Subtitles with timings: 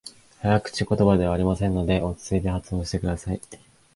[0.41, 3.41] 早口言葉ではありませんので、落ち着いて発音してください。